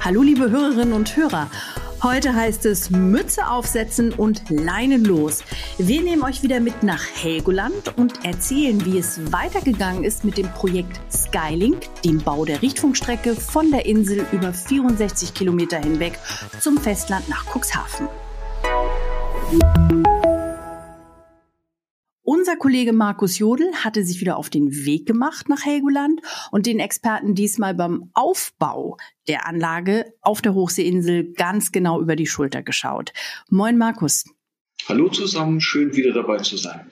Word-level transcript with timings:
Hallo 0.00 0.22
liebe 0.22 0.50
Hörerinnen 0.50 0.92
und 0.92 1.16
Hörer. 1.16 1.50
Heute 2.02 2.34
heißt 2.34 2.66
es 2.66 2.90
Mütze 2.90 3.48
aufsetzen 3.48 4.12
und 4.12 4.48
Leinen 4.50 5.04
los. 5.04 5.42
Wir 5.78 6.02
nehmen 6.02 6.22
euch 6.22 6.42
wieder 6.42 6.60
mit 6.60 6.82
nach 6.82 7.02
Helgoland 7.16 7.96
und 7.96 8.24
erzählen, 8.24 8.84
wie 8.84 8.98
es 8.98 9.32
weitergegangen 9.32 10.04
ist 10.04 10.24
mit 10.24 10.38
dem 10.38 10.48
Projekt 10.50 11.00
Skylink, 11.10 11.88
dem 12.04 12.18
Bau 12.18 12.44
der 12.44 12.62
Richtfunkstrecke 12.62 13.34
von 13.34 13.70
der 13.70 13.86
Insel 13.86 14.24
über 14.30 14.52
64 14.52 15.34
Kilometer 15.34 15.78
hinweg 15.78 16.18
zum 16.60 16.78
Festland 16.78 17.28
nach 17.28 17.46
Cuxhaven. 17.46 18.08
Unser 22.56 22.70
Kollege 22.70 22.94
Markus 22.94 23.38
Jodl 23.38 23.70
hatte 23.84 24.02
sich 24.02 24.22
wieder 24.22 24.38
auf 24.38 24.48
den 24.48 24.86
Weg 24.86 25.04
gemacht 25.04 25.50
nach 25.50 25.66
Helgoland 25.66 26.22
und 26.50 26.64
den 26.64 26.80
Experten 26.80 27.34
diesmal 27.34 27.74
beim 27.74 28.08
Aufbau 28.14 28.96
der 29.28 29.46
Anlage 29.46 30.14
auf 30.22 30.40
der 30.40 30.54
Hochseeinsel 30.54 31.34
ganz 31.34 31.70
genau 31.70 32.00
über 32.00 32.16
die 32.16 32.26
Schulter 32.26 32.62
geschaut. 32.62 33.12
Moin 33.50 33.76
Markus. 33.76 34.24
Hallo 34.88 35.10
zusammen, 35.10 35.60
schön 35.60 35.94
wieder 35.96 36.14
dabei 36.14 36.38
zu 36.38 36.56
sein. 36.56 36.90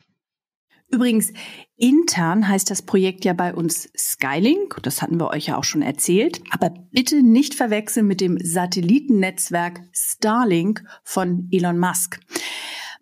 Übrigens, 0.91 1.33
intern 1.77 2.47
heißt 2.47 2.71
das 2.71 2.83
Projekt 2.83 3.25
ja 3.25 3.33
bei 3.33 3.55
uns 3.55 3.89
Skylink, 3.97 4.81
das 4.83 5.01
hatten 5.01 5.19
wir 5.19 5.31
euch 5.31 5.47
ja 5.47 5.57
auch 5.57 5.65
schon 5.65 5.81
erzählt, 5.81 6.43
aber 6.51 6.75
bitte 6.91 7.23
nicht 7.23 7.55
verwechseln 7.55 8.07
mit 8.07 8.21
dem 8.21 8.37
Satellitennetzwerk 8.39 9.81
Starlink 9.93 10.85
von 11.05 11.49
Elon 11.51 11.79
Musk. 11.79 12.21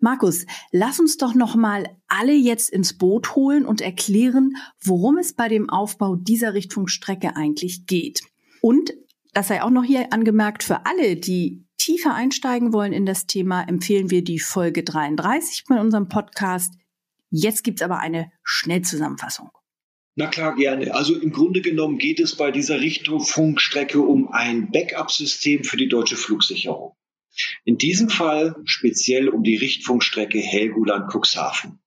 Markus, 0.03 0.45
lass 0.73 0.99
uns 0.99 1.15
doch 1.15 1.33
noch 1.33 1.55
mal 1.55 1.87
alle 2.09 2.33
jetzt 2.33 2.69
ins 2.69 2.97
Boot 2.97 3.37
holen 3.37 3.65
und 3.65 3.79
erklären, 3.79 4.57
worum 4.83 5.17
es 5.17 5.31
bei 5.31 5.47
dem 5.47 5.69
Aufbau 5.69 6.17
dieser 6.17 6.53
Richtfunkstrecke 6.53 7.37
eigentlich 7.37 7.85
geht. 7.85 8.19
Und 8.61 8.93
das 9.31 9.47
sei 9.47 9.63
auch 9.63 9.69
noch 9.69 9.85
hier 9.85 10.11
angemerkt 10.11 10.61
für 10.61 10.85
alle, 10.85 11.15
die 11.15 11.65
tiefer 11.77 12.13
einsteigen 12.13 12.73
wollen 12.73 12.91
in 12.91 13.05
das 13.05 13.27
Thema, 13.27 13.63
empfehlen 13.63 14.11
wir 14.11 14.25
die 14.25 14.39
Folge 14.39 14.83
33 14.83 15.63
bei 15.69 15.79
unserem 15.79 16.09
Podcast. 16.09 16.73
Jetzt 17.29 17.63
gibt's 17.63 17.81
aber 17.81 17.99
eine 17.99 18.29
Schnellzusammenfassung. 18.43 19.51
Na 20.15 20.27
klar, 20.27 20.53
gerne. 20.55 20.93
Also 20.93 21.15
im 21.15 21.31
Grunde 21.31 21.61
genommen 21.61 21.97
geht 21.97 22.19
es 22.19 22.35
bei 22.35 22.51
dieser 22.51 22.81
Richtfunkstrecke 22.81 24.01
um 24.01 24.27
ein 24.33 24.69
Backup-System 24.69 25.63
für 25.63 25.77
die 25.77 25.87
deutsche 25.87 26.17
Flugsicherung. 26.17 26.97
In 27.65 27.77
diesem 27.77 28.09
Fall 28.09 28.55
speziell 28.65 29.29
um 29.29 29.43
die 29.43 29.55
Richtfunkstrecke 29.55 30.39
Helgoland-Cuxhaven. 30.39 31.79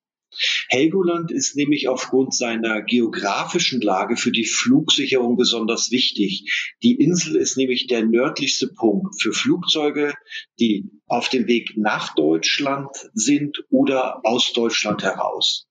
Helgoland 0.68 1.30
ist 1.30 1.56
nämlich 1.56 1.88
aufgrund 1.88 2.34
seiner 2.34 2.82
geografischen 2.82 3.80
Lage 3.80 4.16
für 4.16 4.32
die 4.32 4.44
Flugsicherung 4.44 5.36
besonders 5.36 5.90
wichtig. 5.90 6.74
Die 6.82 6.96
Insel 6.96 7.36
ist 7.36 7.56
nämlich 7.56 7.86
der 7.86 8.04
nördlichste 8.04 8.68
Punkt 8.68 9.20
für 9.20 9.32
Flugzeuge, 9.32 10.14
die 10.60 10.90
auf 11.06 11.28
dem 11.28 11.46
Weg 11.46 11.76
nach 11.76 12.14
Deutschland 12.14 12.90
sind 13.14 13.64
oder 13.70 14.20
aus 14.24 14.52
Deutschland 14.52 15.02
heraus. 15.02 15.66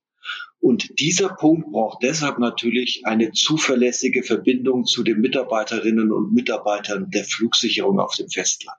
Und 0.60 1.00
dieser 1.00 1.30
Punkt 1.30 1.72
braucht 1.72 2.02
deshalb 2.02 2.39
natürlich 2.39 3.02
eine 3.06 3.32
zuverlässige 3.34 4.23
Verbindung 4.23 4.86
zu 4.86 5.04
den 5.04 5.20
Mitarbeiterinnen 5.20 6.12
und 6.12 6.34
Mitarbeitern 6.34 7.12
der 7.12 7.26
Flugsicherung 7.26 8.00
auf 8.00 8.16
dem 8.16 8.30
Festland. 8.30 8.78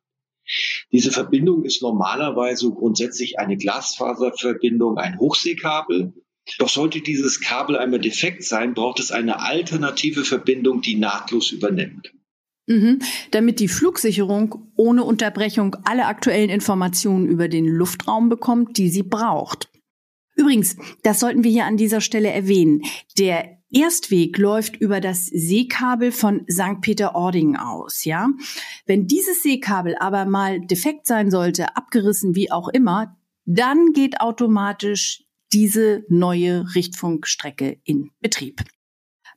Diese 0.92 1.10
Verbindung 1.10 1.64
ist 1.64 1.82
normalerweise 1.82 2.70
grundsätzlich 2.70 3.38
eine 3.38 3.56
Glasfaserverbindung, 3.56 4.98
ein 4.98 5.18
Hochseekabel. 5.18 6.12
Doch 6.58 6.68
sollte 6.68 7.00
dieses 7.00 7.40
Kabel 7.40 7.76
einmal 7.76 8.00
defekt 8.00 8.44
sein, 8.44 8.74
braucht 8.74 9.00
es 9.00 9.10
eine 9.10 9.40
alternative 9.40 10.24
Verbindung, 10.24 10.80
die 10.80 10.96
nahtlos 10.96 11.50
übernimmt. 11.50 12.12
Mhm, 12.68 13.00
damit 13.30 13.60
die 13.60 13.68
Flugsicherung 13.68 14.72
ohne 14.76 15.04
Unterbrechung 15.04 15.76
alle 15.84 16.06
aktuellen 16.06 16.50
Informationen 16.50 17.26
über 17.26 17.48
den 17.48 17.66
Luftraum 17.66 18.28
bekommt, 18.28 18.76
die 18.76 18.88
sie 18.88 19.04
braucht. 19.04 19.68
Übrigens, 20.34 20.76
das 21.02 21.20
sollten 21.20 21.44
wir 21.44 21.50
hier 21.50 21.64
an 21.64 21.76
dieser 21.76 22.00
Stelle 22.00 22.30
erwähnen. 22.30 22.82
Der 23.18 23.55
Erstweg 23.72 24.38
läuft 24.38 24.76
über 24.76 25.00
das 25.00 25.26
Seekabel 25.26 26.12
von 26.12 26.46
St. 26.50 26.80
Peter-Ording 26.80 27.56
aus, 27.56 28.04
ja. 28.04 28.28
Wenn 28.86 29.06
dieses 29.06 29.42
Seekabel 29.42 29.96
aber 29.98 30.24
mal 30.24 30.60
defekt 30.60 31.06
sein 31.06 31.30
sollte, 31.30 31.76
abgerissen, 31.76 32.34
wie 32.34 32.50
auch 32.50 32.68
immer, 32.68 33.16
dann 33.44 33.92
geht 33.92 34.20
automatisch 34.20 35.24
diese 35.52 36.04
neue 36.08 36.74
Richtfunkstrecke 36.74 37.80
in 37.84 38.10
Betrieb. 38.20 38.62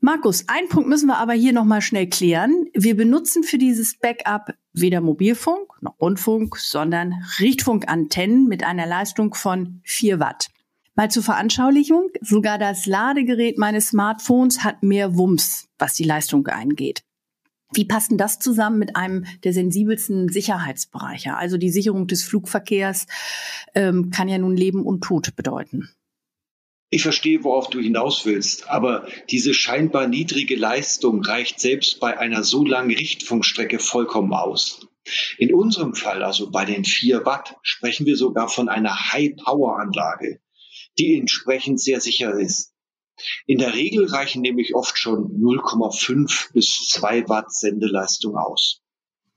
Markus, 0.01 0.47
einen 0.47 0.69
Punkt 0.69 0.87
müssen 0.87 1.07
wir 1.07 1.17
aber 1.17 1.33
hier 1.33 1.51
nochmal 1.51 1.81
schnell 1.81 2.07
klären. 2.07 2.67
Wir 2.73 2.95
benutzen 2.95 3.43
für 3.43 3.57
dieses 3.57 3.97
Backup 3.99 4.53
weder 4.71 5.01
Mobilfunk 5.01 5.69
noch 5.81 5.99
Rundfunk, 5.99 6.57
sondern 6.57 7.13
Richtfunkantennen 7.39 8.47
mit 8.47 8.63
einer 8.63 8.87
Leistung 8.87 9.33
von 9.33 9.81
4 9.83 10.19
Watt. 10.19 10.49
Mal 10.99 11.09
zur 11.09 11.23
Veranschaulichung, 11.23 12.09
sogar 12.19 12.57
das 12.57 12.85
Ladegerät 12.85 13.57
meines 13.57 13.87
Smartphones 13.87 14.65
hat 14.65 14.83
mehr 14.83 15.15
Wumms, 15.15 15.69
was 15.77 15.93
die 15.93 16.03
Leistung 16.03 16.45
angeht. 16.47 17.03
Wie 17.71 17.85
passt 17.85 18.11
denn 18.11 18.17
das 18.17 18.37
zusammen 18.37 18.79
mit 18.79 18.97
einem 18.97 19.23
der 19.45 19.53
sensibelsten 19.53 20.27
Sicherheitsbereiche? 20.27 21.37
Also 21.37 21.55
die 21.55 21.69
Sicherung 21.69 22.07
des 22.07 22.25
Flugverkehrs 22.25 23.07
ähm, 23.75 24.11
kann 24.11 24.27
ja 24.27 24.39
nun 24.39 24.57
Leben 24.57 24.83
und 24.83 24.99
Tod 24.99 25.37
bedeuten. 25.37 25.89
Ich 26.89 27.03
verstehe, 27.03 27.45
worauf 27.45 27.69
du 27.69 27.79
hinaus 27.79 28.25
willst, 28.25 28.69
aber 28.69 29.07
diese 29.29 29.53
scheinbar 29.53 30.05
niedrige 30.05 30.57
Leistung 30.57 31.23
reicht 31.23 31.61
selbst 31.61 32.01
bei 32.01 32.19
einer 32.19 32.43
so 32.43 32.65
langen 32.65 32.93
Richtfunkstrecke 32.93 33.79
vollkommen 33.79 34.33
aus. 34.33 34.85
In 35.37 35.53
unserem 35.53 35.95
Fall, 35.95 36.23
also 36.23 36.51
bei 36.51 36.65
den 36.65 36.83
4 36.83 37.25
Watt, 37.25 37.55
sprechen 37.61 38.05
wir 38.05 38.17
sogar 38.17 38.49
von 38.49 38.67
einer 38.67 39.13
High-Power-Anlage 39.13 40.41
die 40.99 41.17
entsprechend 41.17 41.81
sehr 41.81 42.01
sicher 42.01 42.33
ist. 42.37 42.73
In 43.45 43.57
der 43.57 43.73
Regel 43.73 44.05
reichen 44.05 44.41
nämlich 44.41 44.75
oft 44.75 44.97
schon 44.97 45.41
0,5 45.41 46.53
bis 46.53 46.87
2 46.89 47.27
Watt 47.27 47.53
Sendeleistung 47.53 48.35
aus. 48.35 48.81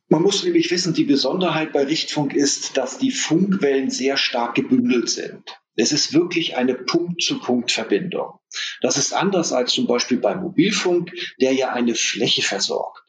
Man 0.08 0.22
muss 0.22 0.44
nämlich 0.44 0.70
wissen, 0.70 0.92
die 0.92 1.04
Besonderheit 1.04 1.72
bei 1.72 1.84
Richtfunk 1.84 2.34
ist, 2.34 2.76
dass 2.76 2.98
die 2.98 3.10
Funkwellen 3.10 3.90
sehr 3.90 4.16
stark 4.16 4.54
gebündelt 4.54 5.08
sind. 5.08 5.58
Es 5.74 5.90
ist 5.90 6.12
wirklich 6.12 6.54
eine 6.56 6.74
Punkt-zu-Punkt-Verbindung. 6.74 8.38
Das 8.82 8.98
ist 8.98 9.14
anders 9.14 9.52
als 9.52 9.72
zum 9.72 9.86
Beispiel 9.86 10.18
beim 10.18 10.42
Mobilfunk, 10.42 11.12
der 11.40 11.54
ja 11.54 11.72
eine 11.72 11.94
Fläche 11.94 12.42
versorgt. 12.42 13.02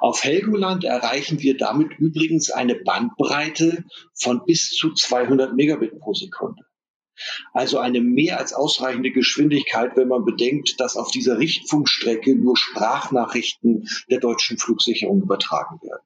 Auf 0.00 0.24
Helgoland 0.24 0.84
erreichen 0.84 1.40
wir 1.40 1.56
damit 1.56 1.92
übrigens 1.98 2.50
eine 2.50 2.74
Bandbreite 2.74 3.84
von 4.12 4.44
bis 4.44 4.70
zu 4.70 4.92
200 4.92 5.54
Megabit 5.54 5.98
pro 6.00 6.14
Sekunde. 6.14 6.64
Also 7.52 7.78
eine 7.78 8.00
mehr 8.00 8.38
als 8.38 8.52
ausreichende 8.52 9.10
Geschwindigkeit, 9.10 9.96
wenn 9.96 10.08
man 10.08 10.24
bedenkt, 10.24 10.80
dass 10.80 10.96
auf 10.96 11.10
dieser 11.10 11.38
Richtfunkstrecke 11.38 12.34
nur 12.34 12.56
Sprachnachrichten 12.56 13.88
der 14.10 14.20
deutschen 14.20 14.58
Flugsicherung 14.58 15.22
übertragen 15.22 15.80
werden. 15.82 16.02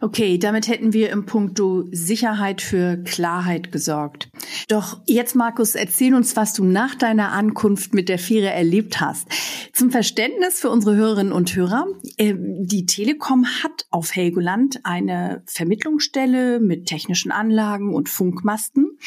Okay, 0.00 0.38
damit 0.38 0.68
hätten 0.68 0.92
wir 0.92 1.10
im 1.10 1.26
Punkto 1.26 1.84
Sicherheit 1.90 2.60
für 2.62 2.98
Klarheit 2.98 3.72
gesorgt. 3.72 4.30
Doch 4.68 5.00
jetzt, 5.06 5.34
Markus, 5.34 5.74
erzähl 5.74 6.14
uns, 6.14 6.36
was 6.36 6.54
du 6.54 6.64
nach 6.64 6.94
deiner 6.94 7.32
Ankunft 7.32 7.94
mit 7.94 8.08
der 8.08 8.18
Fähre 8.18 8.50
erlebt 8.50 9.00
hast. 9.00 9.28
Zum 9.72 9.90
Verständnis 9.90 10.60
für 10.60 10.70
unsere 10.70 10.96
Hörerinnen 10.96 11.32
und 11.32 11.54
Hörer. 11.54 11.86
Äh, 12.16 12.34
die 12.36 12.86
Telekom 12.86 13.46
hat 13.62 13.86
auf 13.90 14.14
Helgoland 14.14 14.80
eine 14.84 15.42
Vermittlungsstelle 15.46 16.60
mit 16.60 16.86
technischen 16.86 17.32
Anlagen 17.32 17.94
und 17.94 18.08
Funkmasten. 18.08 18.98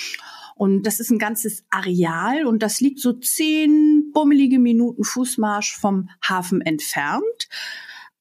Und 0.55 0.83
das 0.83 0.99
ist 0.99 1.11
ein 1.11 1.19
ganzes 1.19 1.63
Areal 1.69 2.45
und 2.45 2.63
das 2.63 2.79
liegt 2.79 2.99
so 2.99 3.13
zehn 3.13 4.11
bummelige 4.13 4.57
Minuten 4.57 5.03
Fußmarsch 5.03 5.75
vom 5.75 6.09
Hafen 6.23 6.61
entfernt 6.61 7.49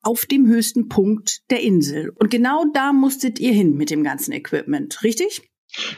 auf 0.02 0.26
dem 0.26 0.46
höchsten 0.46 0.88
Punkt 0.88 1.48
der 1.50 1.62
Insel. 1.62 2.12
Und 2.18 2.30
genau 2.30 2.64
da 2.74 2.92
musstet 2.92 3.38
ihr 3.38 3.52
hin 3.52 3.76
mit 3.76 3.90
dem 3.90 4.02
ganzen 4.02 4.32
Equipment, 4.32 5.02
richtig? 5.02 5.42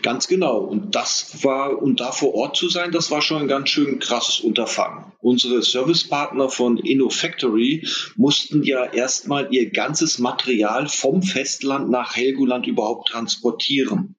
Ganz 0.03 0.27
genau. 0.27 0.59
Und 0.59 0.95
das 0.95 1.45
war, 1.45 1.83
und 1.83 2.01
da 2.01 2.13
vor 2.13 2.35
Ort 2.35 2.57
zu 2.57 2.69
sein, 2.69 2.93
das 2.93 3.11
war 3.11 3.21
schon 3.21 3.43
ein 3.43 3.49
ganz 3.49 3.69
schön 3.69 3.99
krasses 3.99 4.41
Unterfangen. 4.41 5.13
Unsere 5.21 5.63
Servicepartner 5.63 6.49
von 6.49 6.79
InnoFactory 6.79 7.87
mussten 8.15 8.63
ja 8.63 8.85
erstmal 8.85 9.53
ihr 9.53 9.71
ganzes 9.71 10.19
Material 10.19 10.89
vom 10.89 11.23
Festland 11.23 11.91
nach 11.91 12.17
Helgoland 12.17 12.67
überhaupt 12.67 13.09
transportieren. 13.09 14.17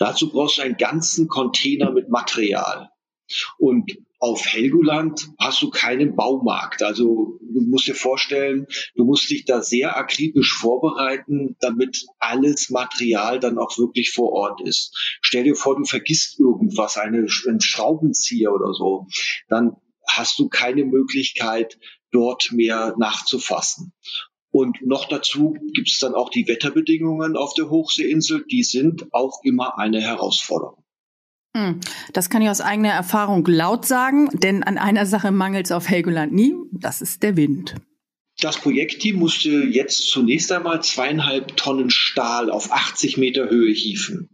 Dazu 0.00 0.30
brauchst 0.30 0.58
du 0.58 0.62
einen 0.62 0.78
ganzen 0.78 1.28
Container 1.28 1.92
mit 1.92 2.08
Material. 2.08 2.88
Und 3.58 3.98
auf 4.18 4.44
Helgoland 4.46 5.28
hast 5.38 5.62
du 5.62 5.70
keinen 5.70 6.16
Baumarkt. 6.16 6.82
Also 6.82 7.38
du 7.40 7.60
musst 7.60 7.86
dir 7.86 7.94
vorstellen, 7.94 8.66
du 8.96 9.04
musst 9.04 9.30
dich 9.30 9.44
da 9.44 9.62
sehr 9.62 9.96
akribisch 9.96 10.54
vorbereiten, 10.54 11.56
damit 11.60 12.06
alles 12.18 12.70
Material 12.70 13.38
dann 13.40 13.58
auch 13.58 13.76
wirklich 13.78 14.10
vor 14.10 14.32
Ort 14.32 14.62
ist. 14.62 14.96
Stell 15.20 15.44
dir 15.44 15.54
vor, 15.54 15.76
du 15.76 15.84
vergisst 15.84 16.40
irgendwas, 16.40 16.96
eine, 16.96 17.26
einen 17.46 17.60
Schraubenzieher 17.60 18.52
oder 18.52 18.72
so. 18.72 19.06
Dann 19.48 19.76
hast 20.08 20.38
du 20.38 20.48
keine 20.48 20.84
Möglichkeit, 20.84 21.78
dort 22.10 22.52
mehr 22.52 22.94
nachzufassen. 22.98 23.92
Und 24.52 24.78
noch 24.84 25.06
dazu 25.06 25.56
gibt 25.74 25.88
es 25.88 25.98
dann 25.98 26.14
auch 26.14 26.30
die 26.30 26.48
Wetterbedingungen 26.48 27.36
auf 27.36 27.54
der 27.54 27.70
Hochseeinsel, 27.70 28.44
die 28.50 28.64
sind 28.64 29.06
auch 29.12 29.40
immer 29.44 29.78
eine 29.78 30.00
Herausforderung. 30.00 30.82
Hm, 31.56 31.80
das 32.12 32.30
kann 32.30 32.42
ich 32.42 32.48
aus 32.48 32.60
eigener 32.60 32.90
Erfahrung 32.90 33.44
laut 33.46 33.84
sagen, 33.84 34.28
denn 34.32 34.62
an 34.62 34.78
einer 34.78 35.06
Sache 35.06 35.30
mangelt 35.30 35.66
es 35.66 35.72
auf 35.72 35.88
Helgoland 35.88 36.32
nie, 36.32 36.54
das 36.72 37.00
ist 37.00 37.22
der 37.22 37.36
Wind. 37.36 37.74
Das 38.40 38.58
Projektteam 38.58 39.16
musste 39.16 39.50
jetzt 39.50 40.08
zunächst 40.08 40.50
einmal 40.50 40.82
zweieinhalb 40.82 41.56
Tonnen 41.56 41.90
Stahl 41.90 42.50
auf 42.50 42.72
80 42.72 43.18
Meter 43.18 43.50
Höhe 43.50 43.72
hieven, 43.72 44.30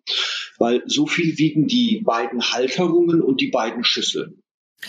weil 0.59 0.83
so 0.87 1.07
viel 1.07 1.39
wiegen 1.39 1.67
die 1.67 2.03
beiden 2.05 2.53
Halterungen 2.53 3.21
und 3.21 3.41
die 3.41 3.51
beiden 3.51 3.83
Schüsseln. 3.83 4.43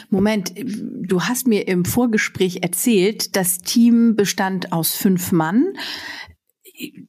Moment, 0.10 0.54
du 0.56 1.24
hast 1.24 1.48
mir 1.48 1.68
im 1.68 1.86
Vorgespräch 1.86 2.60
erzählt, 2.62 3.36
das 3.36 3.60
Team 3.60 4.16
bestand 4.16 4.72
aus 4.72 4.96
fünf 4.96 5.32
Mann. 5.32 5.74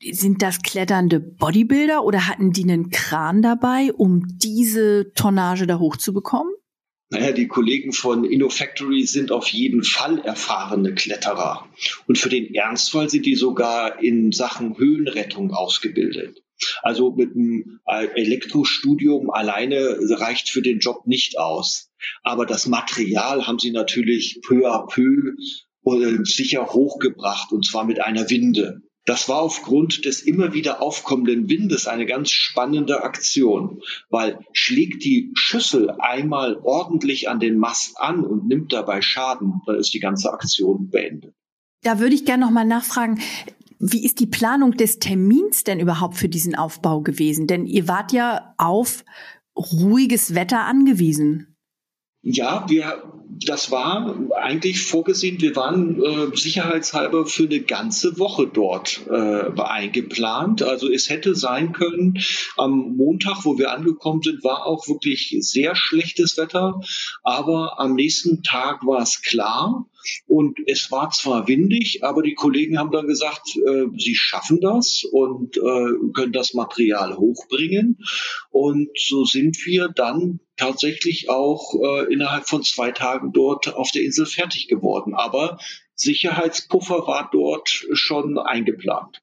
Sind 0.01 0.43
das 0.43 0.63
kletternde 0.63 1.21
Bodybuilder 1.21 2.03
oder 2.05 2.27
hatten 2.27 2.53
die 2.53 2.63
einen 2.63 2.91
Kran 2.91 3.43
dabei, 3.43 3.93
um 3.93 4.23
diese 4.39 5.13
Tonnage 5.15 5.67
da 5.67 5.79
hochzubekommen? 5.79 6.53
Naja, 7.11 7.33
die 7.33 7.49
Kollegen 7.49 7.93
von 7.93 8.25
InnoFactory 8.25 9.07
sind 9.07 9.33
auf 9.33 9.49
jeden 9.49 9.83
Fall 9.83 10.19
erfahrene 10.21 10.95
Kletterer. 10.95 11.67
Und 12.07 12.19
für 12.19 12.29
den 12.29 12.55
Ernstfall 12.55 13.09
sind 13.09 13.25
die 13.25 13.35
sogar 13.35 14.03
in 14.03 14.31
Sachen 14.31 14.77
Höhenrettung 14.77 15.53
ausgebildet. 15.53 16.43
Also 16.83 17.13
mit 17.13 17.35
einem 17.35 17.81
Elektrostudium 17.87 19.31
alleine 19.31 19.97
reicht 20.01 20.51
für 20.51 20.61
den 20.61 20.81
Job 20.81 21.07
nicht 21.07 21.39
aus. 21.39 21.88
Aber 22.23 22.47
das 22.47 22.67
Material 22.67 23.47
haben 23.47 23.59
sie 23.59 23.71
natürlich 23.71 24.41
peu 24.47 24.67
à 24.71 24.87
peu 24.87 25.35
äh, 25.85 26.25
sicher 26.25 26.67
hochgebracht 26.67 27.53
und 27.53 27.65
zwar 27.65 27.85
mit 27.85 28.01
einer 28.01 28.31
Winde. 28.31 28.83
Das 29.09 29.27
war 29.27 29.41
aufgrund 29.41 30.05
des 30.05 30.21
immer 30.21 30.53
wieder 30.53 30.83
aufkommenden 30.83 31.49
Windes 31.49 31.87
eine 31.87 32.05
ganz 32.05 32.31
spannende 32.31 33.03
Aktion, 33.05 33.81
weil 34.11 34.39
schlägt 34.53 35.03
die 35.03 35.31
Schüssel 35.35 35.91
einmal 35.99 36.59
ordentlich 36.63 37.31
an 37.31 37.41
den 37.41 37.57
Mast 37.57 37.99
an 37.99 38.23
und 38.23 38.47
nimmt 38.47 38.71
dabei 38.71 39.01
Schaden, 39.01 39.63
dann 39.65 39.77
ist 39.77 39.95
die 39.95 40.01
ganze 40.01 40.31
Aktion 40.31 40.91
beendet. 40.91 41.33
Da 41.83 42.01
würde 42.01 42.15
ich 42.15 42.27
gerne 42.27 42.45
noch 42.45 42.51
mal 42.51 42.67
nachfragen, 42.67 43.19
wie 43.79 44.05
ist 44.05 44.21
die 44.21 44.27
Planung 44.27 44.73
des 44.73 44.99
Termins 44.99 45.65
denn 45.65 45.81
überhaupt 45.81 46.17
für 46.17 46.29
diesen 46.29 46.55
Aufbau 46.55 47.01
gewesen? 47.01 47.47
Denn 47.47 47.65
ihr 47.65 47.89
wart 47.89 48.13
ja 48.13 48.53
auf 48.59 49.05
ruhiges 49.57 50.35
Wetter 50.35 50.65
angewiesen. 50.65 51.57
Ja, 52.23 52.65
wir, 52.69 53.03
das 53.47 53.71
war 53.71 54.17
eigentlich 54.37 54.83
vorgesehen. 54.83 55.41
Wir 55.41 55.55
waren 55.57 56.03
äh, 56.03 56.37
sicherheitshalber 56.37 57.27
für 57.27 57.45
eine 57.45 57.61
ganze 57.61 58.19
Woche 58.19 58.47
dort 58.47 59.03
äh, 59.09 59.61
eingeplant. 59.61 60.63
Also 60.63 60.91
es 60.91 61.09
hätte 61.09 61.35
sein 61.35 61.73
können, 61.73 62.19
am 62.57 62.97
Montag, 62.97 63.45
wo 63.45 63.59
wir 63.59 63.73
angekommen 63.73 64.23
sind, 64.23 64.45
war 64.45 64.67
auch 64.67 64.89
wirklich 64.89 65.37
sehr 65.41 65.77
schlechtes 65.77 66.37
Wetter. 66.37 66.81
Aber 67.23 67.79
am 67.79 67.95
nächsten 67.95 68.43
Tag 68.43 68.85
war 68.87 69.03
es 69.03 69.23
klar. 69.23 69.87
Und 70.27 70.59
es 70.67 70.91
war 70.91 71.11
zwar 71.11 71.49
windig, 71.49 72.03
aber 72.03 72.23
die 72.23 72.35
Kollegen 72.35 72.79
haben 72.79 72.91
dann 72.91 73.07
gesagt, 73.07 73.57
äh, 73.57 73.87
sie 73.97 74.15
schaffen 74.15 74.61
das 74.61 75.05
und 75.11 75.57
äh, 75.57 76.13
können 76.15 76.33
das 76.33 76.55
Material 76.55 77.17
hochbringen. 77.17 77.99
Und 78.51 78.89
so 78.97 79.25
sind 79.25 79.65
wir 79.67 79.89
dann 79.89 80.41
tatsächlich 80.57 81.31
auch 81.31 81.75
äh, 81.75 82.13
innerhalb 82.13 82.49
von 82.49 82.63
zwei 82.63 82.91
Tagen 82.91 83.28
dort 83.33 83.75
auf 83.75 83.91
der 83.91 84.03
Insel 84.03 84.27
fertig 84.27 84.69
geworden. 84.69 85.15
Aber 85.15 85.59
Sicherheitspuffer 85.95 87.07
war 87.07 87.29
dort 87.33 87.69
schon 87.69 88.39
eingeplant. 88.39 89.23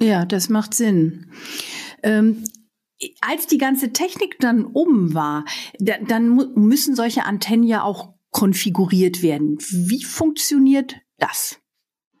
Ja, 0.00 0.24
das 0.24 0.48
macht 0.48 0.74
Sinn. 0.74 1.32
Ähm 2.02 2.44
als 3.20 3.46
die 3.46 3.58
ganze 3.58 3.92
Technik 3.92 4.38
dann 4.40 4.66
um 4.66 5.14
war, 5.14 5.44
dann 5.78 6.52
müssen 6.54 6.94
solche 6.94 7.24
Antennen 7.24 7.64
ja 7.64 7.82
auch 7.82 8.12
konfiguriert 8.30 9.22
werden. 9.22 9.58
Wie 9.58 10.04
funktioniert 10.04 10.96
das? 11.18 11.59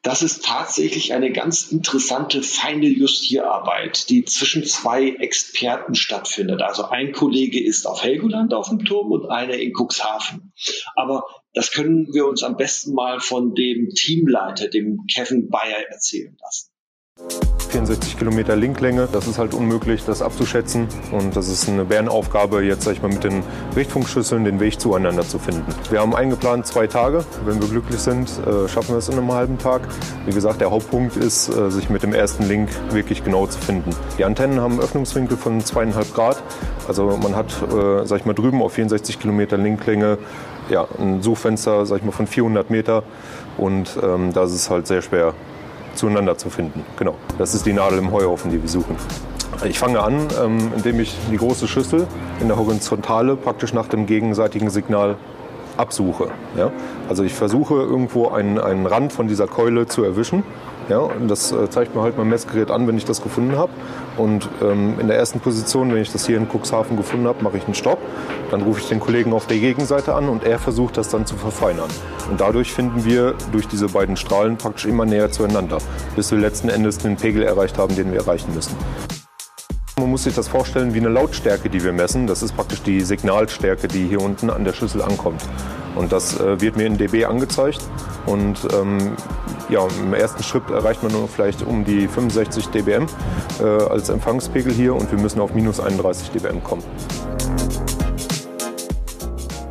Das 0.02 0.22
ist 0.22 0.44
tatsächlich 0.44 1.12
eine 1.12 1.30
ganz 1.30 1.70
interessante, 1.70 2.42
feine 2.42 2.86
Justierarbeit, 2.86 4.08
die 4.08 4.24
zwischen 4.24 4.64
zwei 4.64 5.10
Experten 5.10 5.94
stattfindet. 5.94 6.62
Also 6.62 6.84
ein 6.84 7.12
Kollege 7.12 7.62
ist 7.62 7.86
auf 7.86 8.02
Helgoland 8.02 8.54
auf 8.54 8.70
dem 8.70 8.82
Turm 8.84 9.12
und 9.12 9.28
einer 9.28 9.54
in 9.54 9.74
Cuxhaven. 9.74 10.52
Aber 10.96 11.26
das 11.52 11.70
können 11.72 12.14
wir 12.14 12.26
uns 12.26 12.42
am 12.42 12.56
besten 12.56 12.94
mal 12.94 13.20
von 13.20 13.54
dem 13.54 13.90
Teamleiter, 13.90 14.68
dem 14.68 15.06
Kevin 15.12 15.50
Bayer, 15.50 15.88
erzählen 15.90 16.34
lassen. 16.40 16.70
64 17.70 18.18
Kilometer 18.18 18.56
Linklänge, 18.56 19.08
das 19.12 19.28
ist 19.28 19.38
halt 19.38 19.54
unmöglich, 19.54 20.04
das 20.04 20.22
abzuschätzen. 20.22 20.88
Und 21.12 21.36
das 21.36 21.48
ist 21.48 21.68
eine 21.68 21.84
Bärenaufgabe, 21.84 22.64
jetzt 22.64 22.84
sag 22.84 22.94
ich 22.94 23.02
mal 23.02 23.12
mit 23.12 23.22
den 23.22 23.44
Richtfunkschüsseln 23.76 24.44
den 24.44 24.58
Weg 24.58 24.80
zueinander 24.80 25.22
zu 25.22 25.38
finden. 25.38 25.72
Wir 25.88 26.00
haben 26.00 26.14
eingeplant 26.14 26.66
zwei 26.66 26.86
Tage. 26.88 27.24
Wenn 27.44 27.60
wir 27.60 27.68
glücklich 27.68 28.00
sind, 28.00 28.28
äh, 28.46 28.68
schaffen 28.68 28.90
wir 28.90 28.98
es 28.98 29.08
in 29.08 29.18
einem 29.18 29.32
halben 29.32 29.58
Tag. 29.58 29.82
Wie 30.26 30.32
gesagt, 30.32 30.60
der 30.60 30.70
Hauptpunkt 30.70 31.16
ist, 31.16 31.48
äh, 31.48 31.70
sich 31.70 31.90
mit 31.90 32.02
dem 32.02 32.12
ersten 32.12 32.48
Link 32.48 32.70
wirklich 32.90 33.22
genau 33.22 33.46
zu 33.46 33.58
finden. 33.58 33.90
Die 34.18 34.24
Antennen 34.24 34.60
haben 34.60 34.72
einen 34.72 34.82
Öffnungswinkel 34.82 35.36
von 35.36 35.64
zweieinhalb 35.64 36.12
Grad. 36.12 36.42
Also 36.88 37.16
man 37.22 37.36
hat, 37.36 37.52
äh, 37.72 38.04
sag 38.04 38.20
ich 38.20 38.26
mal, 38.26 38.34
drüben 38.34 38.62
auf 38.62 38.72
64 38.72 39.20
Kilometer 39.20 39.56
Linklänge 39.56 40.18
ja, 40.70 40.86
ein 40.98 41.22
Suchfenster, 41.22 41.84
sag 41.86 41.98
ich 41.98 42.04
mal, 42.04 42.12
von 42.12 42.26
400 42.26 42.70
Meter. 42.70 43.02
Und 43.56 43.98
ähm, 44.02 44.32
da 44.32 44.44
ist 44.44 44.70
halt 44.70 44.86
sehr 44.86 45.02
schwer, 45.02 45.34
zueinander 45.94 46.38
zu 46.38 46.50
finden. 46.50 46.84
Genau, 46.96 47.14
das 47.38 47.54
ist 47.54 47.66
die 47.66 47.72
Nadel 47.72 47.98
im 47.98 48.12
Heuhaufen, 48.12 48.50
die 48.50 48.60
wir 48.60 48.68
suchen. 48.68 48.96
Ich 49.64 49.78
fange 49.78 50.00
an, 50.02 50.28
ähm, 50.42 50.72
indem 50.74 51.00
ich 51.00 51.16
die 51.30 51.36
große 51.36 51.68
Schüssel 51.68 52.06
in 52.40 52.48
der 52.48 52.56
Horizontale 52.56 53.36
praktisch 53.36 53.74
nach 53.74 53.88
dem 53.88 54.06
gegenseitigen 54.06 54.70
Signal 54.70 55.16
absuche. 55.80 56.28
Ja? 56.56 56.70
Also 57.08 57.24
ich 57.24 57.34
versuche 57.34 57.74
irgendwo 57.74 58.28
einen, 58.28 58.58
einen 58.58 58.86
Rand 58.86 59.12
von 59.12 59.26
dieser 59.26 59.46
Keule 59.46 59.86
zu 59.86 60.04
erwischen 60.04 60.44
ja, 60.90 60.98
und 60.98 61.28
das 61.28 61.52
äh, 61.52 61.70
zeigt 61.70 61.94
mir 61.94 62.02
halt 62.02 62.18
mein 62.18 62.28
Messgerät 62.28 62.68
an, 62.72 62.88
wenn 62.88 62.96
ich 62.96 63.04
das 63.04 63.22
gefunden 63.22 63.56
habe. 63.56 63.70
Und 64.16 64.48
ähm, 64.60 64.98
in 64.98 65.06
der 65.06 65.16
ersten 65.16 65.38
Position, 65.38 65.92
wenn 65.92 66.02
ich 66.02 66.10
das 66.10 66.26
hier 66.26 66.36
in 66.36 66.48
Cuxhaven 66.48 66.96
gefunden 66.96 67.28
habe, 67.28 67.44
mache 67.44 67.58
ich 67.58 67.64
einen 67.64 67.74
Stopp. 67.74 67.98
Dann 68.50 68.62
rufe 68.62 68.80
ich 68.80 68.88
den 68.88 68.98
Kollegen 68.98 69.32
auf 69.32 69.46
der 69.46 69.58
Gegenseite 69.58 70.14
an 70.14 70.28
und 70.28 70.42
er 70.42 70.58
versucht 70.58 70.96
das 70.96 71.08
dann 71.08 71.26
zu 71.26 71.36
verfeinern. 71.36 71.88
Und 72.28 72.40
dadurch 72.40 72.72
finden 72.72 73.04
wir 73.04 73.34
durch 73.52 73.68
diese 73.68 73.86
beiden 73.86 74.16
Strahlen 74.16 74.56
praktisch 74.56 74.86
immer 74.86 75.06
näher 75.06 75.30
zueinander, 75.30 75.78
bis 76.16 76.32
wir 76.32 76.38
letzten 76.38 76.68
Endes 76.68 76.98
den 76.98 77.14
Pegel 77.14 77.44
erreicht 77.44 77.78
haben, 77.78 77.94
den 77.94 78.10
wir 78.10 78.18
erreichen 78.18 78.52
müssen. 78.52 78.74
Man 80.00 80.08
muss 80.08 80.24
sich 80.24 80.34
das 80.34 80.48
vorstellen 80.48 80.94
wie 80.94 80.98
eine 80.98 81.10
Lautstärke, 81.10 81.68
die 81.68 81.84
wir 81.84 81.92
messen. 81.92 82.26
Das 82.26 82.42
ist 82.42 82.56
praktisch 82.56 82.80
die 82.80 83.02
Signalstärke, 83.02 83.86
die 83.86 84.06
hier 84.06 84.22
unten 84.22 84.48
an 84.48 84.64
der 84.64 84.72
Schüssel 84.72 85.02
ankommt. 85.02 85.42
Und 85.94 86.10
das 86.10 86.40
äh, 86.40 86.58
wird 86.58 86.78
mir 86.78 86.86
in 86.86 86.96
dB 86.96 87.26
angezeigt. 87.26 87.80
Und 88.24 88.56
ähm, 88.72 89.14
ja, 89.68 89.86
im 90.02 90.14
ersten 90.14 90.42
Schritt 90.42 90.70
erreicht 90.70 91.02
man 91.02 91.12
nur 91.12 91.28
vielleicht 91.28 91.60
um 91.60 91.84
die 91.84 92.08
65 92.08 92.68
dBm 92.68 93.08
äh, 93.60 93.64
als 93.64 94.08
Empfangspegel 94.08 94.72
hier 94.72 94.94
und 94.94 95.10
wir 95.10 95.18
müssen 95.18 95.38
auf 95.38 95.52
minus 95.52 95.80
31 95.80 96.30
dBm 96.30 96.64
kommen. 96.64 96.82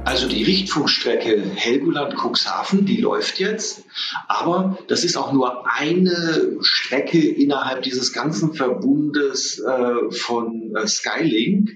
Also 0.06 0.28
die 0.28 0.44
Richtfunkstrecke 0.44 1.42
Helgoland-Cuxhaven, 1.56 2.86
die 2.86 2.98
läuft 2.98 3.40
jetzt. 3.40 3.84
Aber 4.28 4.78
das 4.88 5.04
ist 5.04 5.18
auch 5.18 5.34
nur 5.34 5.68
eine 5.72 6.58
Strecke 6.62 7.20
innerhalb 7.20 7.84
dieses 7.84 8.14
ganzen 8.14 8.54
Verbundes 8.54 9.60
äh, 9.60 10.12
von 10.12 10.74
äh, 10.76 10.88
Skylink. 10.88 11.72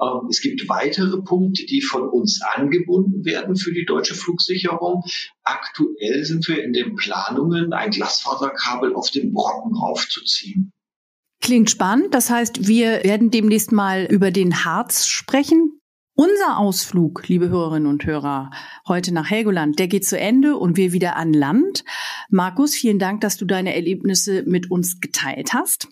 Ähm, 0.00 0.28
es 0.28 0.40
gibt 0.40 0.68
weitere 0.68 1.22
Punkte, 1.22 1.64
die 1.66 1.82
von 1.82 2.08
uns 2.08 2.40
angebunden 2.54 3.24
werden 3.24 3.56
für 3.56 3.72
die 3.72 3.84
deutsche 3.84 4.14
Flugsicherung. 4.14 5.02
Aktuell 5.42 6.24
sind 6.24 6.46
wir 6.48 6.62
in 6.62 6.72
den 6.72 6.94
Planungen, 6.96 7.72
ein 7.72 7.90
Glasfaserkabel 7.90 8.94
auf 8.94 9.10
den 9.10 9.32
Brocken 9.32 9.76
aufzuziehen. 9.76 10.72
Klingt 11.42 11.70
spannend. 11.70 12.14
Das 12.14 12.28
heißt, 12.28 12.68
wir 12.68 13.02
werden 13.02 13.30
demnächst 13.30 13.72
mal 13.72 14.04
über 14.04 14.30
den 14.30 14.64
Harz 14.64 15.06
sprechen. 15.06 15.79
Unser 16.14 16.58
Ausflug, 16.58 17.28
liebe 17.28 17.48
Hörerinnen 17.48 17.88
und 17.88 18.04
Hörer, 18.04 18.50
heute 18.86 19.14
nach 19.14 19.30
Helgoland, 19.30 19.78
der 19.78 19.88
geht 19.88 20.04
zu 20.04 20.18
Ende 20.18 20.56
und 20.56 20.76
wir 20.76 20.92
wieder 20.92 21.16
an 21.16 21.32
Land. 21.32 21.84
Markus, 22.28 22.74
vielen 22.74 22.98
Dank, 22.98 23.20
dass 23.22 23.36
du 23.36 23.46
deine 23.46 23.74
Erlebnisse 23.74 24.42
mit 24.44 24.70
uns 24.70 25.00
geteilt 25.00 25.54
hast. 25.54 25.88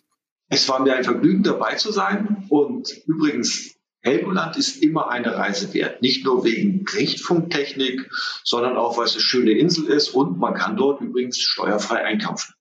Es 0.51 0.69
war 0.69 0.81
mir 0.81 0.95
ein 0.95 1.05
Vergnügen, 1.05 1.43
dabei 1.43 1.77
zu 1.77 1.93
sein. 1.93 2.45
Und 2.49 2.91
übrigens, 3.07 3.77
Helgoland 4.01 4.57
ist 4.57 4.83
immer 4.83 5.09
eine 5.11 5.37
Reise 5.37 5.73
wert. 5.75 6.03
Nicht 6.03 6.25
nur 6.25 6.45
wegen 6.45 6.85
Richtfunktechnik, 6.87 8.11
sondern 8.45 8.77
auch, 8.77 8.97
weil 8.97 9.05
es 9.05 9.13
eine 9.13 9.23
schöne 9.23 9.53
Insel 9.53 9.87
ist 9.87 10.11
und 10.11 10.39
man 10.39 10.55
kann 10.55 10.77
dort 10.77 11.01
übrigens 11.01 11.39
steuerfrei 11.39 12.05
einkaufen. 12.05 12.55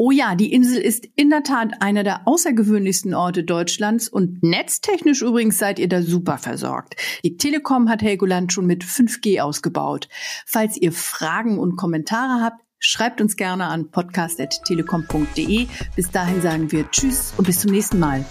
Oh 0.00 0.12
ja, 0.12 0.36
die 0.36 0.52
Insel 0.52 0.80
ist 0.80 1.08
in 1.16 1.28
der 1.28 1.42
Tat 1.42 1.82
einer 1.82 2.04
der 2.04 2.28
außergewöhnlichsten 2.28 3.14
Orte 3.14 3.42
Deutschlands 3.42 4.08
und 4.08 4.44
netztechnisch 4.44 5.22
übrigens 5.22 5.58
seid 5.58 5.80
ihr 5.80 5.88
da 5.88 6.02
super 6.02 6.38
versorgt. 6.38 6.94
Die 7.24 7.36
Telekom 7.36 7.88
hat 7.88 8.00
Helgoland 8.00 8.52
schon 8.52 8.64
mit 8.66 8.84
5G 8.84 9.40
ausgebaut. 9.40 10.08
Falls 10.46 10.76
ihr 10.76 10.92
Fragen 10.92 11.58
und 11.58 11.74
Kommentare 11.74 12.44
habt, 12.44 12.62
schreibt 12.78 13.20
uns 13.20 13.34
gerne 13.34 13.64
an 13.64 13.90
podcast.telekom.de. 13.90 15.66
Bis 15.96 16.10
dahin 16.12 16.42
sagen 16.42 16.70
wir 16.70 16.88
Tschüss 16.92 17.34
und 17.36 17.46
bis 17.48 17.58
zum 17.58 17.72
nächsten 17.72 17.98
Mal. 17.98 18.24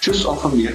Tschüss 0.00 0.26
auch 0.26 0.40
von 0.40 0.56
mir. 0.56 0.72